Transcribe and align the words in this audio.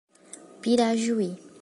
Pirajuí 0.61 1.41